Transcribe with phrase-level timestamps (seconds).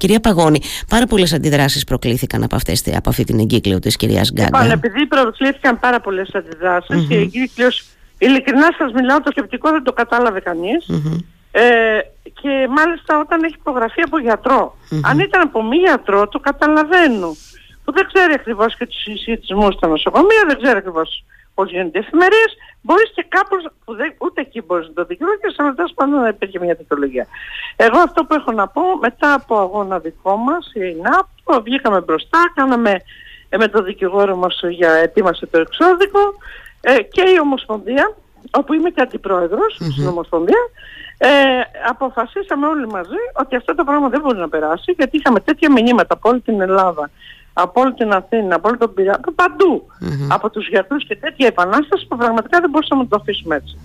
[0.00, 4.58] Κυρία Παγώνη, πάρα πολλές αντιδράσεις προκλήθηκαν από, αυτές, από αυτή την εγκύκλιο της κυρίας Γκάγκα.
[4.58, 7.84] Λοιπόν, επειδή προκλήθηκαν πάρα πολλές αντιδράσεις, η εγκύκλιος,
[8.18, 10.40] ειλικρινά σας μιλάω, το σκεπτικό δεν το κατάλαβε
[11.50, 11.62] Ε,
[12.22, 14.18] και μάλιστα όταν έχει υπογραφεί από
[15.02, 17.36] Αν ήταν από μη γιατρό, το καταλαβαίνω.
[17.84, 21.24] Που δεν ξέρει ακριβώς και τους συσχετισμούς στα νοσοκομεία, δεν ξέρει ακριβώς
[21.54, 25.56] πώ γίνονται οι εφημερίες, μπορείς και κάπως που δεν, ούτε εκεί μπορείς να το δικαιολογήσεις
[25.56, 27.26] και σε τέλος πάντων να υπήρχε μια δικαιολογία.
[27.76, 31.26] Εγώ αυτό που έχω να πω, μετά από αγώνα δικό μας, η ΕΙΝΑΠ,
[31.62, 32.96] βγήκαμε μπροστά, κάναμε
[33.48, 36.20] ε, με τον δικηγόρο μας για ετοίμασε το εξώδικο
[36.80, 38.14] ε, και η Ομοσπονδία,
[38.50, 39.92] όπου είμαι και αντιπρόεδρος mm-hmm.
[39.92, 40.70] στην Ομοσπονδία,
[41.18, 41.28] ε,
[41.88, 46.14] αποφασίσαμε όλοι μαζί ότι αυτό το πράγμα δεν μπορεί να περάσει γιατί είχαμε τέτοια μηνύματα
[46.14, 47.10] από όλη την Ελλάδα
[47.62, 49.20] από όλη την Αθήνα, από όλη τον Πειραιά,
[50.28, 53.78] από τους γιατρούς και τέτοια επανάσταση που πραγματικά δεν μπορούσαμε να το αφήσουμε έτσι.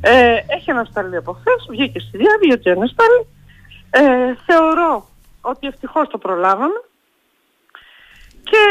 [0.00, 3.26] Ε, έχει ανασταλεί από χθες, βγήκε στη διάβη ότι ανασταλεί.
[3.90, 5.08] Ε, θεωρώ
[5.40, 6.80] ότι ευτυχώς το προλάβαμε
[8.50, 8.62] και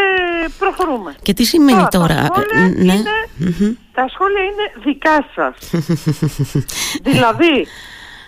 [0.59, 1.15] προχωρούμε.
[1.21, 2.93] Και τι σημαίνει τώρα, Τα σχόλια, ε, ναι.
[2.93, 5.55] είναι, τα σχόλια είναι δικά σας.
[7.09, 7.67] δηλαδή,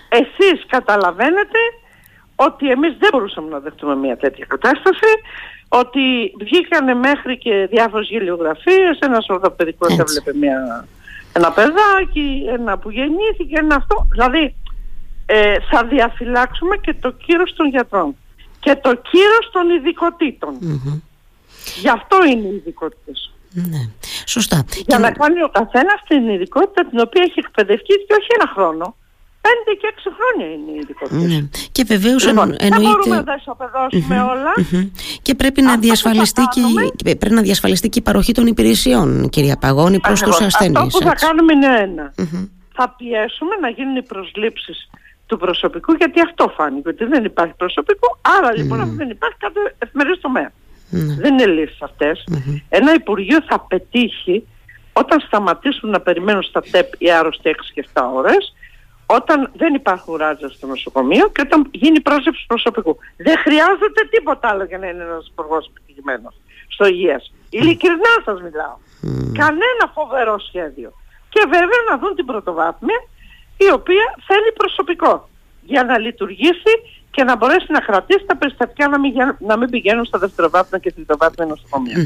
[0.09, 1.59] εσείς καταλαβαίνετε
[2.35, 5.11] ότι εμείς δεν μπορούσαμε να δεχτούμε μια τέτοια κατάσταση
[5.69, 10.87] ότι βγήκανε μέχρι και διάφορες γελιογραφίες, ένας ορθοπαιδικός έβλεπε μια,
[11.33, 14.07] ένα παιδάκι, ένα που γεννήθηκε, ένα αυτό.
[14.11, 14.55] Δηλαδή
[15.25, 18.15] ε, θα διαφυλάξουμε και το κύρος των γιατρών
[18.59, 20.53] και το κύρος των ειδικοτήτων.
[21.81, 23.31] Γι' αυτό είναι οι ειδικότητες.
[23.51, 23.89] Ναι,
[24.25, 24.65] σωστά.
[24.85, 28.95] Για να κάνει ο καθένας την ειδικότητα την οποία έχει εκπαιδευτεί και όχι ένα χρόνο.
[29.47, 31.27] 5 και 6 χρόνια είναι η ειδικότητα.
[31.27, 31.39] Ναι.
[31.71, 32.69] Και βεβαίως λοιπόν, εννοείται.
[32.69, 34.53] Δεν μπορούμε να τα ισοπεδώσουμε όλα.
[35.21, 36.43] Και πρέπει να, διασφαλιστεί
[37.03, 40.79] και, πρέπει να διασφαλιστεί και η παροχή των υπηρεσιών, κυρία Παγώνη, προς τους ασθενείς.
[40.79, 42.13] Αυτό που θα κάνουμε είναι ένα.
[42.79, 44.89] Θα πιέσουμε να γίνουν οι προσλήψεις
[45.25, 48.19] του προσωπικού, γιατί αυτό φάνηκε, ότι δεν υπάρχει προσωπικό.
[48.37, 48.97] Άρα λοιπόν, mm.
[48.97, 50.51] δεν υπάρχει κάποιο εφημερίδα τομέα.
[50.89, 52.23] Δεν είναι λύσεις αυτές.
[52.69, 54.47] Ένα Υπουργείο θα πετύχει
[54.93, 58.53] όταν σταματήσουν να περιμένουν στα ΤΕΠ οι άρρωστοι 6 και 7 ώρες
[59.07, 62.97] όταν δεν υπάρχουν ράτζα στο νοσοκομείο και όταν γίνει πρόσληψη προσωπικού.
[63.17, 66.33] Δεν χρειάζεται τίποτα άλλο για να είναι ένας υπουργός επιτυχημένος
[66.67, 67.21] στο υγεία.
[67.49, 68.77] Ειλικρινά σας μιλάω.
[69.41, 70.89] Κανένα φοβερό σχέδιο.
[71.29, 72.99] Και βέβαια να δουν την πρωτοβάθμια
[73.57, 75.29] η οποία θέλει προσωπικό
[75.61, 76.73] για να λειτουργήσει
[77.11, 80.91] και να μπορέσει να κρατήσει τα περιστατικά να μην, να μην πηγαίνουν στα δευτεροβάθμια και
[80.91, 81.97] τριτοβάθμια νοσοκομεία.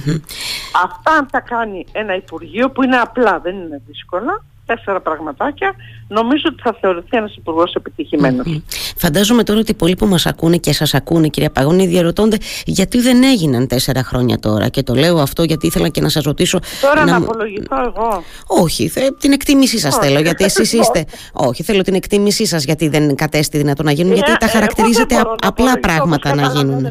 [0.84, 4.44] Αυτά αν τα κάνει ένα Υπουργείο που είναι απλά, δεν είναι δύσκολα,
[4.76, 5.74] τέσσερα πραγματάκια,
[6.08, 8.62] νομίζω ότι θα θεωρηθεί ένας υπουργός επιτυχημένος.
[8.98, 13.24] Φαντάζομαι τώρα ότι πολλοί που μας ακούνε και σας ακούνε, κυρία Παγώνη, διαρωτώνται γιατί δεν
[13.24, 14.68] έγιναν τέσσερα χρόνια τώρα.
[14.68, 16.60] Και το λέω αυτό γιατί ήθελα και να σας ρωτήσω.
[16.82, 18.24] Τώρα να, να απολογηθώ εγώ.
[18.48, 21.06] Όχι, θε, την εκτίμησή σας θέλω, γιατί εσείς είστε.
[21.34, 25.80] Όχι, θέλω την εκτίμησή σας γιατί δεν κατέστη δυνατόν να γίνουν, γιατί τα χαρακτηρίζετε απλά
[25.80, 26.86] πράγματα να γίνουν.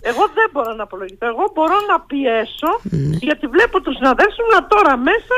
[0.00, 1.26] Εγώ δεν μπορώ να απολογηθώ.
[1.26, 3.16] Εγώ μπορώ να πιέσω, ναι.
[3.20, 5.36] γιατί βλέπω τους συναδέλφους να τώρα μέσα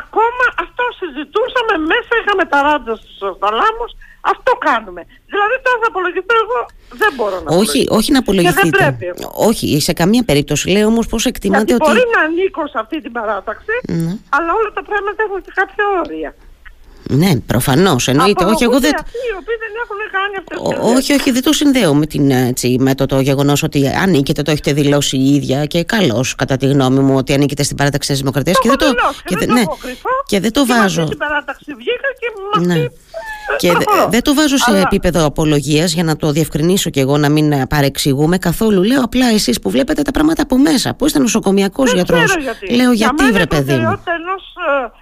[0.00, 3.90] ακόμα αυτό συζητούσαμε μέσα, είχαμε τα ράτζα στους θαλάμους,
[4.32, 5.02] αυτό κάνουμε.
[5.32, 6.60] Δηλαδή τώρα θα απολογηθώ εγώ,
[7.02, 8.82] δεν μπορώ να Όχι, όχι να απολογηθείτε.
[9.48, 10.70] Όχι, σε καμία περίπτωση.
[10.74, 11.84] Λέω όμως πώς εκτιμάτε Γιατί ότι...
[11.90, 14.12] μπορεί να ανήκω σε αυτή την παράταξη, ναι.
[14.36, 16.34] αλλά όλα τα πράγματα έχουν και κάποια όρια.
[17.10, 18.08] Ναι, προφανώς.
[18.08, 18.44] Εννοείται.
[18.44, 18.92] Όχι, εγώ δεν.
[18.94, 20.58] Αυτοί οι οποίοι δεν έχουν κάνει αυτές
[20.96, 24.50] όχι, όχι, δεν το συνδέω με, την, έτσι, με το, το γεγονός ότι ανήκετε, το
[24.50, 28.18] έχετε δηλώσει η ίδια και καλώς, κατά τη γνώμη μου, ότι ανήκετε στην παράταξη της
[28.18, 28.58] Δημοκρατίας.
[28.58, 28.86] Και, δεν το,
[29.24, 29.62] και, δεν, ναι,
[30.26, 31.04] και δεν το βάζω.
[31.08, 32.86] Και παράταξη βγήκα και με ναι.
[33.58, 33.72] Και
[34.10, 38.38] δεν το βάζω σε επίπεδο απολογίας για να το διευκρινίσω και εγώ να μην παρεξηγούμε
[38.38, 38.82] καθόλου.
[38.82, 42.36] Λέω απλά εσείς που βλέπετε τα πράγματα από μέσα, που είστε νοσοκομιακός γιατρός.
[42.70, 44.02] Λέω γιατί, βρε παιδί μου.
[44.04, 44.54] ενός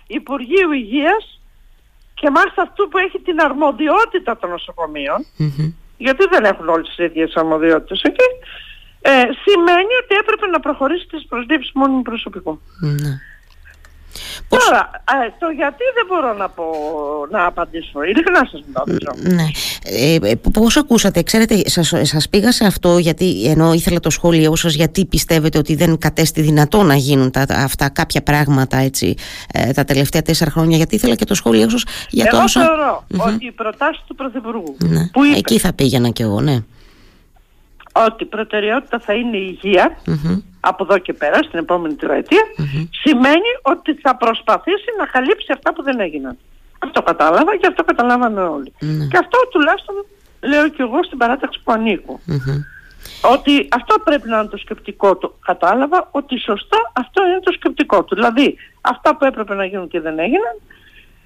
[0.06, 1.33] ε, Υπουργείου Υγείας
[2.24, 5.20] και μάλιστα αυτού που έχει την αρμοδιότητα των νοσοκομείων,
[5.96, 8.28] γιατί δεν έχουν όλες τις ίδιες αρμοδιότητες εκεί,
[9.00, 9.10] ε,
[9.44, 12.60] σημαίνει ότι έπρεπε να προχωρήσει τις προσλήψεις μόνιμου προσωπικού.
[12.84, 13.14] Mm-hmm.
[14.48, 14.64] Πώς...
[14.64, 14.90] Τώρα,
[15.24, 16.64] ε, το γιατί δεν μπορώ να, πω,
[17.30, 18.02] να απαντήσω.
[18.02, 19.14] Ειλικρινά σας μιλάω.
[19.36, 19.46] Ναι.
[19.84, 24.56] Ε, ε, πώς ακούσατε, ξέρετε, σας, σας πήγα σε αυτό γιατί ενώ ήθελα το σχόλιο
[24.56, 29.14] σας γιατί πιστεύετε ότι δεν κατέστη δυνατό να γίνουν τα, αυτά κάποια πράγματα έτσι
[29.52, 32.60] ε, τα τελευταία τέσσερα χρόνια γιατί ήθελα και το σχόλιο σας για εγώ το όσα...
[32.60, 35.08] θεωρώ ότι η προτάση του Πρωθυπουργού ναι.
[35.12, 36.58] που είπε, Εκεί θα πήγαινα κι εγώ, ναι.
[38.06, 39.96] Ότι η προτεραιότητα θα είναι η υγεία
[40.60, 41.96] από εδώ και πέρα στην επόμενη
[43.02, 46.38] σημαίνει ότι θα προσπαθήσει να καλύψει αυτά που δεν έγιναν.
[46.78, 48.40] Αυτό κατάλαβα και αυτό καταλάβαμε
[48.78, 49.06] ναι.
[49.06, 49.94] Και αυτό τουλάχιστον
[50.40, 52.20] λέω και εγώ στην παράταξη που ανηκω
[53.32, 55.34] Ότι αυτό πρέπει να είναι το σκεπτικό του.
[55.46, 58.14] Κατάλαβα ότι σωστά αυτό είναι το σκεπτικό του.
[58.14, 60.56] Δηλαδή αυτά που έπρεπε να γίνουν και δεν έγιναν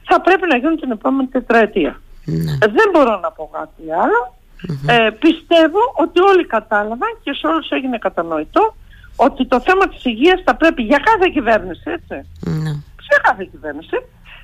[0.08, 2.00] θα πρέπει να γίνουν την επόμενη τετραετία.
[2.24, 2.52] Ναι.
[2.52, 4.37] Ε, δεν μπορώ να πω κάτι άλλο
[4.86, 8.74] Ε, πιστεύω ότι όλοι κατάλαβαν και σε όλους έγινε κατανοητό
[9.16, 12.28] ότι το θέμα της υγείας θα πρέπει για κάθε κυβέρνηση, έτσι,
[13.08, 13.96] σε κάθε κυβέρνηση,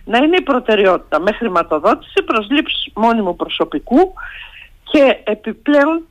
[0.04, 4.14] να είναι η προτεραιότητα με χρηματοδότηση, προσλήψη μόνιμου προσωπικού
[4.90, 6.06] και επιπλέον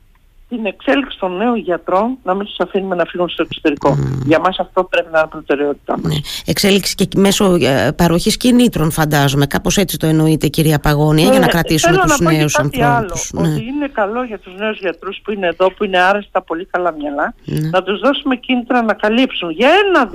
[0.54, 3.96] την εξέλιξη των νέων γιατρών να μην τους αφήνουμε να φύγουν στο εξωτερικό.
[4.24, 6.12] Για μας αυτό πρέπει να είναι προτεραιότητά μας.
[6.12, 6.18] Ναι.
[6.46, 9.46] Εξέλιξη και μέσω ε, παροχής κινήτρων, φαντάζομαι.
[9.46, 13.30] Κάπως έτσι το εννοείται, κυρία Παγώνια, για να κρατήσουμε τους νέους ανθρώπους.
[13.32, 13.48] Ναι.
[13.48, 16.92] Ότι είναι καλό για τους νέους γιατρούς που είναι εδώ, που είναι άρεστα πολύ καλά
[16.92, 17.68] μυαλά, ναι.
[17.68, 20.06] να τους δώσουμε κίνητρα να καλύψουν για ένα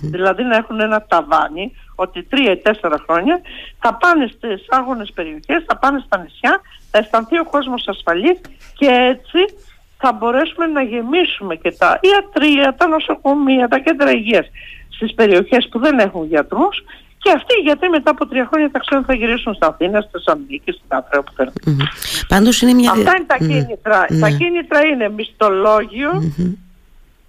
[0.00, 3.40] δηλαδή να έχουν ένα ταβάνι, ότι τρία ή τέσσερα χρόνια
[3.78, 8.40] θα πάνε στις άγονες περιοχές, θα πάνε στα νησιά, θα αισθανθεί ο κόσμος ασφαλής
[8.78, 9.54] και έτσι
[9.98, 14.46] θα μπορέσουμε να γεμίσουμε και τα ιατρία, τα νοσοκομεία, τα κέντρα υγείας
[14.88, 16.84] στις περιοχές που δεν έχουν γιατρούς
[17.18, 20.10] και αυτοί οι γιατροί μετά από τρία χρόνια θα ξέρουν θα γυρίσουν στα Αθήνα, στη
[20.12, 21.52] Θεσσαλονίκη, στην Άτρα που θέλουν.
[21.66, 22.62] Mm-hmm.
[22.62, 22.90] είναι μια...
[22.90, 24.06] Αυτά είναι τα κίνητρα.
[24.20, 25.08] Τα κίνητρα είναι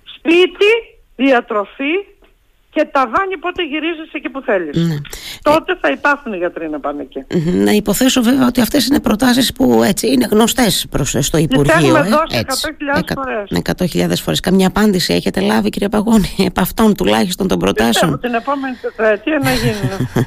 [0.03, 0.71] σπίτι,
[1.15, 1.93] διατροφή,
[2.77, 5.01] και ταβάνι πότε γυρίζεις εκεί που θέλεις.
[5.45, 5.53] Ναι.
[5.53, 7.25] Τότε θα υπάρχουν οι γιατροί να πάνε εκεί.
[7.51, 11.73] Να υποθέσω βέβαια ότι αυτές είναι προτάσεις που έτσι είναι γνωστές προς, στο Υπουργείο.
[11.73, 12.67] Τις έχουμε ε; δώσει
[12.97, 14.11] 100.000 φορές.
[14.11, 14.39] 100.000 φορές.
[14.39, 19.39] Καμιά απάντηση έχετε λάβει κύριε Παγώνη επ' αυτών τουλάχιστον των προτάσεων; Πιστεύω την επόμενη τετραετία
[19.43, 20.25] να γίνει.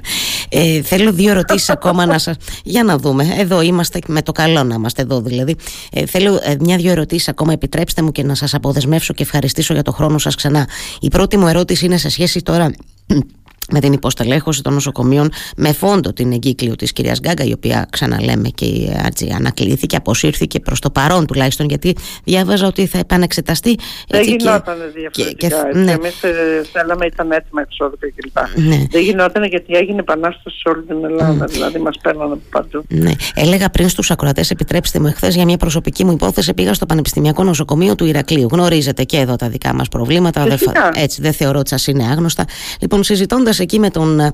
[0.78, 2.36] ε, θέλω δύο ερωτήσεις ακόμα να σας...
[2.64, 3.34] Για να δούμε.
[3.38, 5.56] Εδώ είμαστε με το καλό να είμαστε εδώ δηλαδή.
[5.92, 9.82] Ε, θέλω ε, μια-δυο ερωτήσεις ακόμα επιτρέψτε μου και να σας αποδεσμεύσω και ευχαριστήσω για
[9.82, 10.68] το χρόνο σας ξανά.
[11.00, 12.70] Η πρώτη μου ερώτηση είναι σε σχέση τώρα
[13.72, 18.48] με την υποστελέχωση των νοσοκομείων με φόντο την εγκύκλιο της κυρίας Γκάγκα η οποία ξαναλέμε
[18.48, 18.66] και
[19.06, 23.78] έτσι, ανακλήθηκε, αποσύρθηκε προς το παρόν τουλάχιστον γιατί διάβαζα ότι θα επανεξεταστεί
[24.08, 25.92] Δεν γινόταν διαφορετικά και, και, ναι.
[25.92, 28.84] εμείς ε, θέλαμε ήταν έτοιμα εξώδικα κλπ ναι.
[28.90, 31.50] Δεν γινόταν γιατί έγινε επανάσταση σε όλη την Ελλάδα mm.
[31.50, 33.10] δηλαδή μας παίρνανε από παντού ναι.
[33.34, 37.44] Έλεγα πριν στους ακροατές επιτρέψτε μου εχθές για μια προσωπική μου υπόθεση πήγα στο Πανεπιστημιακό
[37.44, 40.58] Νοσοκομείο του Ηρακλείου γνωρίζετε και εδώ τα δικά μας προβλήματα δεν,
[40.94, 42.44] έτσι δεν θεωρώ ότι σας είναι άγνωστα
[42.80, 43.02] λοιπόν
[43.52, 44.32] συζητώντας εκεί με τον α,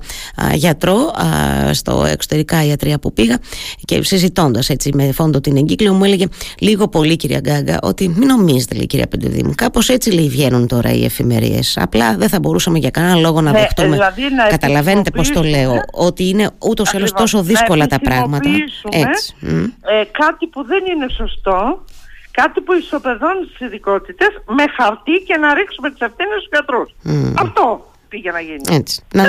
[0.53, 3.37] γιατρό α, στο εξωτερικά ιατρία που πήγα
[3.85, 6.25] και συζητώντας έτσι με φόντο την εγκύκλιο μου έλεγε
[6.59, 10.93] λίγο πολύ κυρία Γκάγκα ότι μην νομίζετε λέει κυρία Πεντεδήμου κάπως έτσι λέει βγαίνουν τώρα
[10.93, 11.77] οι εφημερίες.
[11.81, 15.43] απλά δεν θα μπορούσαμε για κανένα λόγο να ναι, δεχτούμε δηλαδή να καταλαβαίνετε πώς το
[15.43, 18.49] λέω ότι είναι ούτως ή άλλως τόσο δύσκολα τα πράγματα
[18.89, 19.33] έτσι.
[19.41, 21.85] Ε, κάτι που δεν είναι σωστό
[22.31, 26.89] κάτι που ισοπεδώνει τις ειδικότητες με χαρτί και να ρίξουμε τις ευθύνες στους γιατρούς.
[27.37, 28.61] Αυτό πήγε να γίνει.
[28.69, 29.03] Έτσι.
[29.13, 29.23] Να,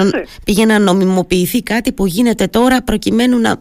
[0.44, 3.60] πήγε να νομιμοποιηθεί κάτι που γίνεται τώρα προκειμένου να,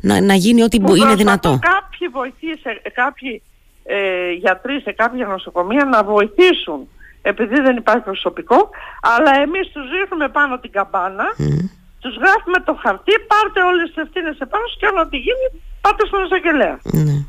[0.00, 1.58] να, να γίνει ό,τι που είναι δυνατό.
[1.62, 2.46] Κάποιοι βοηθοί,
[2.94, 3.42] κάποιοι
[3.84, 6.88] ε, γιατροί σε κάποια νοσοκομεία να βοηθήσουν
[7.22, 8.70] επειδή δεν υπάρχει προσωπικό,
[9.00, 11.64] αλλά εμείς τους ρίχνουμε πάνω την καμπάνα, mm.
[12.00, 15.46] τους γράφουμε το χαρτί, πάρτε όλες τις ευθύνες επάνω και ό,τι γίνει
[15.80, 16.76] πάτε στον εισαγγελέα.
[16.84, 17.24] Mm.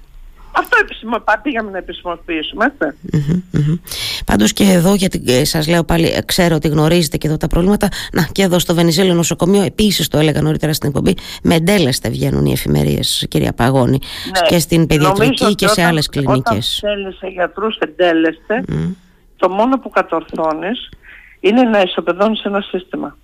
[0.52, 2.66] Αυτό επισημο, πήγαμε να επισημοποιήσουμε,
[4.30, 7.48] Πάντως και εδώ, γιατί ε, σας λέω πάλι, ε, ξέρω ότι γνωρίζετε και εδώ τα
[7.48, 7.88] προβλήματα.
[8.14, 12.46] Να, και εδώ στο Βενιζέλο νοσοκομείο, επίσης το έλεγα νωρίτερα στην εκπομπή, με εντέλεστε βγαίνουν
[12.46, 14.00] οι εφημερίες, κυρία Παγώνη,
[14.32, 14.48] ναι.
[14.48, 16.82] και στην παιδιατρική και σε άλλες κλινικές.
[16.84, 18.64] Όταν θέλεις σε γιατρούς εντέλεστε,
[19.38, 20.90] το μόνο που κατορθώνεις
[21.40, 23.18] είναι να ισοπεδώνεις ένα σύστημα.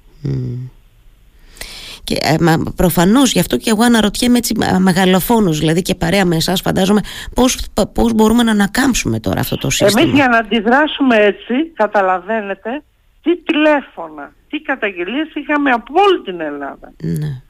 [2.05, 2.35] Και ε,
[2.75, 7.01] προφανώς γι' αυτό και εγώ αναρωτιέμαι έτσι μεγαλοφόνους, δηλαδή και παρέα με εσάς, φαντάζομαι,
[7.33, 10.01] πώς πώς μπορούμε να ανακάμψουμε τώρα αυτό το σύστημα.
[10.01, 12.83] Εμείς για να αντιδράσουμε έτσι, καταλαβαίνετε,
[13.23, 16.93] τι τηλέφωνα, τι καταγγελίες είχαμε από όλη την Ελλάδα.
[17.01, 17.41] Ναι.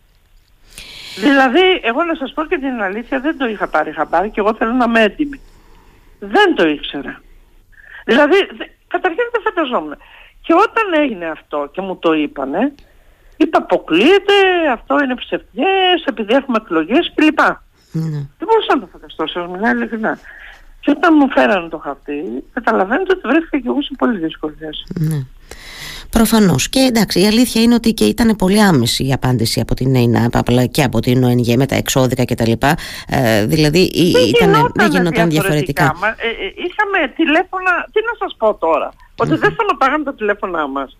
[1.15, 4.55] Δηλαδή, εγώ να σας πω και την αλήθεια, δεν το είχα πάρει χαμπάρι και εγώ
[4.55, 5.39] θέλω να είμαι έντιμη.
[6.19, 7.21] Δεν το ήξερα.
[8.05, 8.35] Δηλαδή,
[8.87, 9.97] καταρχήν δεν φανταζόμουν.
[10.41, 12.73] Και όταν έγινε αυτό και μου το είπανε,
[13.37, 14.33] Είπα αποκλείεται,
[14.73, 17.39] αυτό είναι ψευτιές, επειδή έχουμε εκλογές κλπ.
[17.91, 18.21] Ναι.
[18.37, 20.19] Δεν μπορούσα να το φανταστώ, σας μιλάω ειλικρινά.
[20.79, 24.83] Και όταν μου φέρανε το χαρτί, καταλαβαίνετε ότι βρέθηκα και εγώ σε πολύ δύσκολη θέση.
[24.99, 25.25] Ναι.
[26.09, 26.69] Προφανώς.
[26.69, 30.31] Και εντάξει, η αλήθεια είναι ότι και ήταν πολύ άμεση η απάντηση από την ΕΙΝΑΠ
[30.71, 32.51] και από την ΟΕΝΓΕ με τα εξώδικα κτλ.
[33.07, 35.95] Ε, δηλαδή δεν ήταν, δεν γινόταν διαφορετικά.
[36.17, 39.39] Ε, ε, είχαμε τηλέφωνα, τι να σας πω τώρα, ότι mm-hmm.
[39.39, 40.97] δεν σταματάγαμε τα τηλέφωνά μας.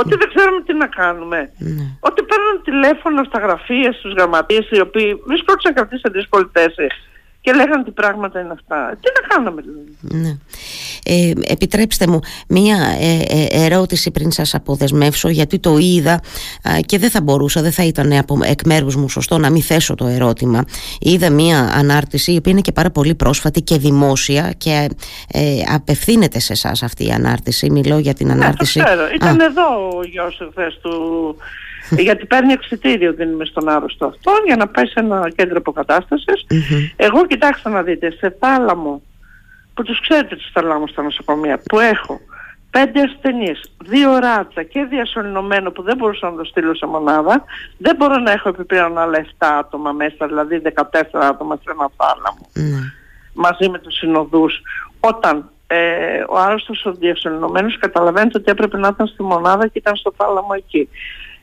[0.00, 1.38] Ότι δεν ξέρουμε τι να κάνουμε.
[1.58, 1.84] Ναι.
[2.00, 6.86] Ότι παίρνουν τηλέφωνο στα γραφεία, στους γραμματείες οι οποίοι βρίσκονταν κρατήσει σε δύσκολη θέση
[7.40, 8.98] και λέγανε τι πράγματα είναι αυτά.
[9.00, 9.96] Τι να κάνουμε δηλαδή.
[10.00, 10.36] Ναι.
[11.04, 16.20] Ε, επιτρέψτε μου μία ε, ε, ερώτηση πριν σας αποδεσμεύσω γιατί το είδα
[16.86, 19.94] και δεν θα μπορούσα, δεν θα ήταν από, εκ μέρους μου σωστό να μην θέσω
[19.94, 20.64] το ερώτημα.
[21.00, 24.88] Είδα μία ανάρτηση η οποία είναι και πάρα πολύ πρόσφατη και δημόσια και
[25.32, 27.70] ε, απευθύνεται σε εσάς αυτή η ανάρτηση.
[27.70, 28.78] Μιλώ για την ναι, ανάρτηση.
[28.78, 30.36] Ναι, Ήταν εδώ ο γιος
[30.82, 31.36] του
[31.90, 35.62] γιατί παίρνει εξητήριο δίνουμε στον άρρωστο αυτό για να πάει σε ένα κέντρο
[36.96, 39.02] Εγώ κοιτάξτε να δείτε, σε θάλαμο,
[39.74, 42.20] που τους ξέρετε τους θαλάμους στα νοσοκομεία, που έχω
[42.70, 47.44] πέντε ασθενείς, δύο ράτσα και διασωληνωμένο που δεν μπορούσα να το στείλω σε μονάδα,
[47.78, 50.72] δεν μπορώ να έχω επιπλέον άλλα 7 άτομα μέσα, δηλαδή 14
[51.12, 52.48] άτομα σε ένα θάλαμο.
[52.54, 52.92] Mm.
[53.32, 54.60] Μαζί με τους συνοδούς.
[55.00, 59.96] Όταν ε, ο άρρωστος ο διασωληνωμένος καταλαβαίνετε ότι έπρεπε να ήταν στη μονάδα και ήταν
[59.96, 60.88] στο θάλαμο εκεί.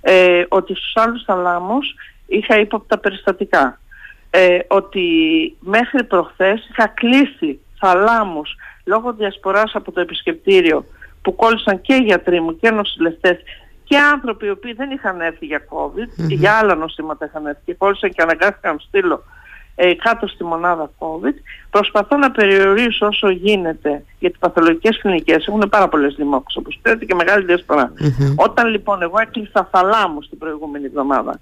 [0.07, 1.95] Ε, ότι στους άλλους θαλάμους
[2.27, 3.79] είχα ύποπτα περιστατικά.
[4.29, 5.05] Ε, ότι
[5.59, 10.85] μέχρι προχθές είχα κλείσει θαλάμους λόγω διασποράς από το επισκεπτήριο
[11.21, 13.37] που κόλλησαν και οι γιατροί μου και νοσηλευτές
[13.83, 17.61] και άνθρωποι οι οποίοι δεν είχαν έρθει για COVID, mm για άλλα νοσήματα είχαν έρθει
[17.65, 19.23] και κόλλησαν και αναγκάστηκαν να στείλω
[19.75, 21.33] ε, κάτω στη μονάδα COVID.
[21.69, 27.05] Προσπαθώ να περιορίσω όσο γίνεται, γιατί οι παθολογικές κλινικές έχουν πάρα πολλές λοιμώξεις, όπως ξέρετε
[27.05, 27.63] και μεγάλη
[28.35, 31.39] Όταν λοιπόν εγώ έκλεισα θαλάμου την προηγούμενη εβδομάδα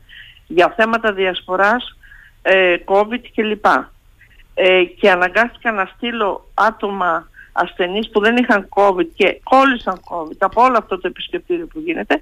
[0.47, 1.97] για θέματα διασποράς,
[2.41, 3.65] ε, COVID κλπ.
[4.55, 10.63] Ε, και αναγκάστηκα να στείλω άτομα ασθενείς που δεν είχαν COVID και κόλλησαν COVID από
[10.63, 12.21] όλο αυτό το επισκεπτήριο που γίνεται,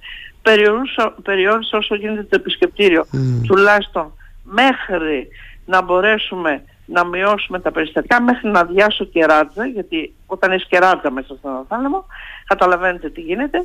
[1.23, 3.05] περιόρισα, όσο γίνεται το επισκεπτήριο
[3.47, 4.13] τουλάχιστον
[4.43, 5.27] μέχρι
[5.65, 11.35] να μπορέσουμε να μειώσουμε τα περιστατικά μέχρι να διάσω κεράτζα, γιατί όταν έχει κεράτζα μέσα
[11.35, 12.05] στον θάλαμο,
[12.45, 13.57] καταλαβαίνετε τι γίνεται.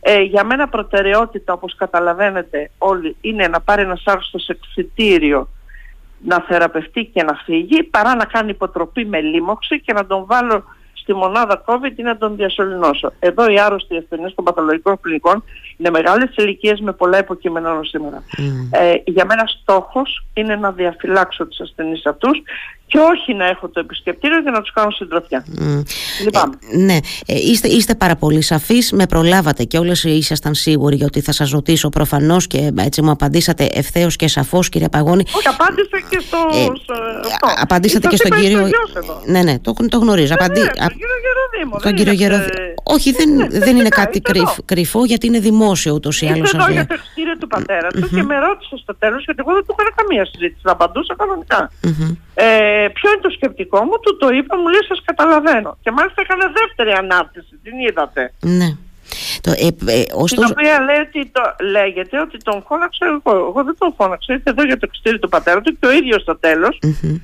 [0.00, 5.48] Ε, για μένα προτεραιότητα, όπως καταλαβαίνετε όλοι, είναι να πάρει ένας άρρωστος εξητήριο
[6.24, 10.64] να θεραπευτεί και να φύγει, παρά να κάνει υποτροπή με λίμωξη και να τον βάλω
[11.10, 13.12] στη μονάδα COVID ή να τον διασωληνώσω.
[13.18, 15.44] Εδώ οι άρρωστοι ασθενείς των παθολογικών κλινικών
[15.76, 18.22] είναι μεγάλες ηλικίες με πολλά υποκείμενα νοσήματα.
[18.38, 18.42] Mm.
[18.70, 22.42] Ε, για μένα στόχος είναι να διαφυλάξω τους ασθενείς αυτούς
[22.90, 25.44] και όχι να έχω το επισκεπτήριο για να τους κάνω συντροφιά.
[25.58, 25.82] Mm.
[26.32, 28.92] Ε, ναι, ε, είστε, είστε πάρα πολύ σαφείς.
[28.92, 33.68] Με προλάβατε και όλες ήσασταν σίγουροι ότι θα σας ρωτήσω προφανώς και έτσι μου απαντήσατε
[33.72, 35.24] ευθέως και σαφώς, κύριε Παγώνη.
[35.36, 36.38] Όχι, απάντησα και στο.
[36.52, 38.68] Ε, ε απαντήσατε και στον κύριο.
[39.26, 40.34] Ναι, ναι, το, το γνωρίζω.
[40.38, 40.60] Ναι, Απαντή...
[40.60, 41.78] ναι, τον κύριο Γεροδήμο.
[41.82, 42.74] Τον κύριο Γεροδήμο.
[42.82, 44.20] Όχι, δεν, ναι, δεν είναι κάτι
[44.64, 46.52] κρυφό γιατί είναι δημόσιο ούτως ή άλλως.
[46.52, 49.64] Ήρθε για το εξητήριο του πατέρα του και με ρώτησε στο τέλος γιατί εγώ δεν
[49.66, 50.60] του έκανα καμία συζήτηση.
[50.62, 51.70] Θα απαντούσα κανονικά.
[52.34, 55.70] Ε, ποιο είναι το σκεπτικό μου, του το είπα, μου λέει σας καταλαβαίνω.
[55.82, 58.32] Και μάλιστα έκανε δεύτερη ανάρτηση, την είδατε.
[58.40, 58.68] Ναι.
[59.40, 60.46] Το, ε, ε, ωστόσο...
[60.46, 61.42] Την οποία λέει ότι το,
[61.76, 63.32] λέγεται ότι τον φώναξα εγώ.
[63.50, 64.32] Εγώ δεν τον φώναξα.
[64.32, 66.78] Ήρθε εδώ για το εξτήριο του πατέρα του και ο ίδιος στο τέλος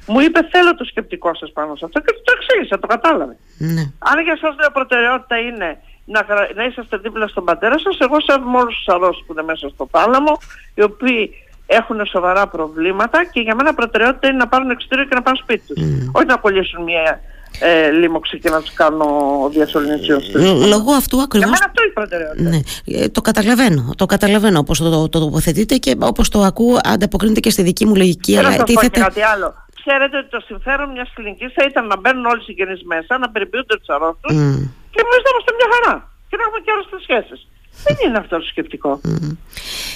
[0.06, 2.00] μου είπε: Θέλω το σκεπτικό σας πάνω σε αυτό.
[2.00, 3.36] Και το εξήγησα, το κατάλαβε.
[3.58, 3.84] Ναι.
[3.98, 8.58] Αν για εσά λέω προτεραιότητα είναι να, να είσαστε δίπλα στον πατέρα σας, εγώ σέβομαι
[8.58, 10.38] όλου τους αρρώστους που είναι μέσα στο θάλαμο,
[10.75, 11.30] οι οποίοι
[11.66, 15.66] έχουν σοβαρά προβλήματα και για μένα προτεραιότητα είναι να πάρουν εξωτερικό και να πάνε σπίτι
[15.66, 15.82] τους.
[15.82, 16.11] Mm.
[16.12, 17.20] Όχι να κολλήσουν μια
[17.61, 19.06] ε, λίμωξη και να τους κάνω
[19.52, 20.20] διασωληνισίων
[20.68, 21.49] Λόγω αυτού ακριβώς...
[21.49, 22.49] Για μένα αυτό είναι προτεραιότητα.
[22.50, 22.61] Ναι.
[23.04, 23.90] Ε, το καταλαβαίνω.
[23.96, 27.85] Το καταλαβαίνω όπως το, το, το τοποθετείτε και όπως το ακούω ανταποκρίνεται και στη δική
[27.87, 28.32] μου λογική.
[28.35, 29.54] Θέλω να πω και κάτι άλλο.
[29.80, 33.28] Ξέρετε ότι το συμφέρον μιας κλινικής θα ήταν να μπαίνουν όλοι οι συγγενείς μέσα, να
[33.30, 34.58] περιποιούνται τους αρρώστους mm.
[34.92, 35.94] και εμείς να είμαστε μια χαρά
[36.28, 37.40] και να έχουμε και άλλες σχέσεις.
[37.85, 39.00] Δεν είναι αυτό το σκεπτικό.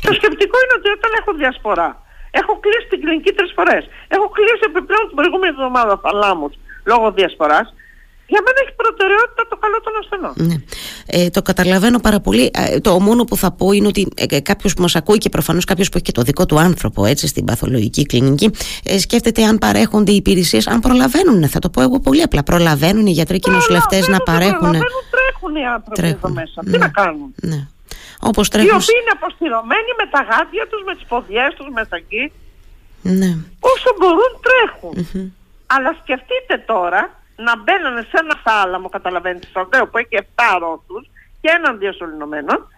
[0.07, 1.91] Το σκεπτικό είναι ότι όταν έχω διασπορά,
[2.31, 3.83] έχω κλείσει την κλινική τρεις φορές.
[4.15, 6.53] Έχω κλείσει επιπλέον την προηγούμενη εβδομάδα θαλάμους
[6.91, 7.69] λόγω διασποράς
[8.33, 10.35] για μένα έχει προτεραιότητα το καλό των ασθενών.
[10.49, 10.57] Ναι.
[11.13, 12.51] Ε, το καταλαβαίνω πάρα πολύ.
[12.55, 15.29] Ε, το μόνο που θα πω είναι ότι ε, ε κάποιος που μας ακούει και
[15.29, 18.51] προφανώς κάποιος που έχει και το δικό του άνθρωπο έτσι, στην παθολογική κλινική,
[18.85, 21.49] ε, σκέφτεται αν παρέχονται οι υπηρεσίες, αν προλαβαίνουν.
[21.49, 22.43] Θα το πω εγώ πολύ απλά.
[22.43, 24.59] Προλαβαίνουν οι γιατροί και οι νοσηλευτές να παρέχουν.
[24.59, 26.19] Προλαβαίνουν, τρέχουν οι άνθρωποι τρέχουν.
[26.23, 26.61] εδώ μέσα.
[26.65, 26.73] Ναι.
[26.73, 27.67] Τι να κάνουν; Ναι.
[28.21, 28.69] Όπως τρέχουν...
[28.69, 32.33] Οι οποίοι είναι αποστηρωμένοι με τα γάντια τους, με τις ποδιές τους μέσα εκεί.
[33.03, 33.31] Ναι.
[33.73, 34.95] Όσο μπορούν τρέχουν.
[34.99, 35.27] Mm-hmm.
[35.67, 41.11] Αλλά σκεφτείτε τώρα να μπαίνουν σε ένα θάλαμο, καταλαβαίνετε, στο οποίο που έχει 7 ρότους
[41.41, 42.69] και έναν διασωληνωμένο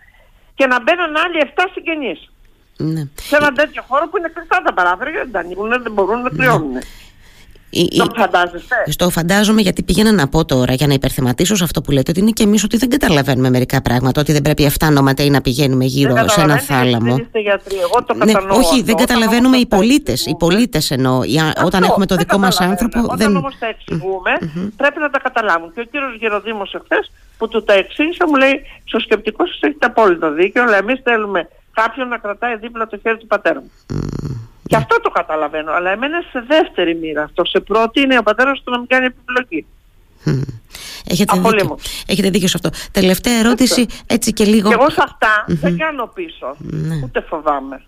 [0.55, 2.31] και να μπαίνουν άλλοι 7 συγγενείς.
[2.77, 3.03] Ναι.
[3.15, 6.31] Σε ένα τέτοιο χώρο που είναι κλειστά τα παράθυρα γιατί δεν ανοίγουν, δεν μπορούν να
[6.31, 6.73] κρυώνουν.
[6.73, 6.81] Ναι.
[7.97, 11.91] Το φαντάζεστε; Στο φαντάζομαι γιατί πήγαινα να πω τώρα για να υπερθεματίσω σε αυτό που
[11.91, 14.21] λέτε ότι είναι και εμείς ότι δεν καταλαβαίνουμε μερικά πράγματα.
[14.21, 17.15] Ότι δεν πρέπει αυτά νόματα ή να πηγαίνουμε γύρω σε ένα θάλαμο.
[17.15, 17.77] Δεν είστε γιατροί.
[17.77, 20.27] Εγώ το ναι, όχι, δεν καταλαβαίνουμε οι πολίτες.
[20.27, 21.21] Οι πολίτες εννοώ.
[21.65, 23.01] Όταν έχουμε το δικό μας άνθρωπο.
[23.03, 23.37] Όταν δεν...
[23.37, 24.31] όμως τα εξηγούμε,
[24.77, 25.73] πρέπει να τα καταλάβουν.
[25.75, 29.87] Και ο κύριος Γεροδήμος εχθές που του τα εξήγησα μου λέει: Στο σκεπτικό σας έχετε
[29.87, 33.71] απόλυτο δίκιο, αλλά εμείς θέλουμε κάποιον να κρατάει δίπλα το χέρι του πατέρα μου.
[34.73, 35.73] Και αυτό το καταλαβαίνω.
[35.73, 37.45] Αλλά εμένα σε δεύτερη μοίρα αυτό.
[37.45, 39.67] Σε πρώτη είναι ο πατέρας του να μην κάνει επιπλοκή.
[41.05, 41.79] Έχετε δίκιο.
[42.07, 42.71] Έχετε δίκιο σε αυτό.
[42.93, 44.69] Τελευταία ερώτηση, έτσι και λίγο.
[44.69, 46.57] Και εγώ σε αυτά δεν κάνω πίσω.
[46.59, 47.01] Ναι.
[47.05, 47.83] Ούτε φοβάμαι.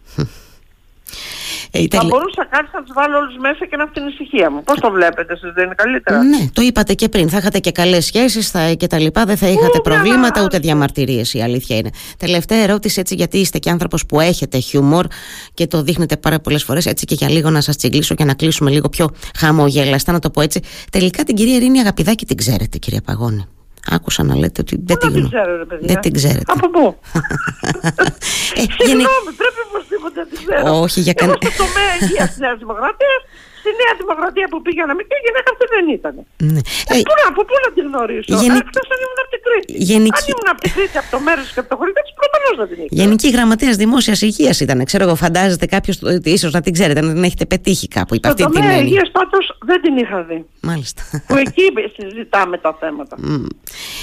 [1.76, 4.62] Ε, Θα μπορούσα κάτι να τους βάλω όλους μέσα και να αυτή την ησυχία μου.
[4.62, 7.28] Πώς το βλέπετε, εσείς δεν είναι καλύτερα; Ναι, το είπατε και πριν.
[7.28, 9.24] Θα είχατε και καλές σχέσεις και τα λοιπά.
[9.24, 11.34] Δεν θα είχατε προβλήματα ούτε διαμαρτυρίες.
[11.34, 11.90] Η αλήθεια είναι.
[12.18, 15.06] Τελευταία ερώτηση, έτσι, γιατί είστε και άνθρωπος που έχετε χιούμορ
[15.54, 16.86] και το δείχνετε πάρα πολλές φορές.
[16.86, 20.30] Έτσι και για λίγο να σας τσιγκλίσω και να κλείσουμε λίγο πιο χαμογελαστά, να το
[20.30, 20.60] πω έτσι.
[20.92, 23.44] Τελικά την κυρία Ειρήνη Αγαπηδάκη την ξέρετε, κυρία Παγώνη.
[23.90, 25.28] Άκουσα να λέτε ότι δεν την γνωρίζω.
[25.68, 26.52] Δεν, δεν την ξέρετε.
[26.54, 26.84] Από πού;
[28.60, 30.80] ε, Συγγνώμη, πρέπει οπωσδήποτε να την ξέρω.
[30.84, 31.38] Όχι, για κανένα.
[31.40, 33.20] Εγώ στο τομέα υγεία της Νέας Δημοκρατίας
[33.64, 36.14] στη Νέα Δημοκρατία που πήγαινα μικρή γυναίκα αυτή δεν ήταν.
[36.52, 36.60] Ναι.
[36.90, 38.58] Ε, πού να, από πού να την γνωρίσω; Γενι...
[38.64, 39.70] Εκτός αν ήμουν από την Κρήτη.
[39.90, 40.20] Γενική...
[40.20, 42.66] Αν ήμουν από την Κρήτη, από το μέρος και από το χωριό της, προφανώς να
[42.66, 43.02] την ήξερα.
[43.02, 44.84] Γενική Γραμματέα Δημόσιας Υγείας ήταν.
[44.84, 48.14] Ξέρω εγώ, φαντάζεται κάποιος ίσως να την ξέρετε, να την έχετε πετύχει κάπου.
[48.14, 50.44] Στο αυτή τομέα υγείας πάντως δεν την είχα δει.
[50.60, 51.02] Μάλιστα.
[51.26, 51.62] Που εκεί
[51.96, 53.16] συζητάμε τα θέματα.
[53.28, 53.46] Mm.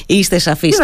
[0.06, 0.78] Είστε σαφείς.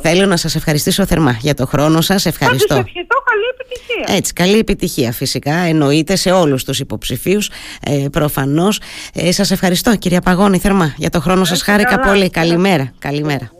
[0.00, 2.26] Θέλω να σας ευχαριστήσω θερμά για το χρόνο σας.
[2.26, 2.74] Ευχαριστώ.
[2.74, 4.16] Θα ευχηθώ καλή επιτυχία.
[4.16, 5.54] Έτσι, καλή επιτυχία φυσικά.
[5.54, 7.50] Εννοείται σε όλους τους υποψηφίους.
[7.82, 8.80] Ε, Προφανώς.
[9.14, 11.62] Ε, σας ευχαριστώ κυρία Παγώνη θερμά για το χρόνο σας.
[11.62, 12.30] Χάρηκα πολύ.
[12.30, 12.92] Καλημέρα.
[12.98, 13.50] Καλημέρα.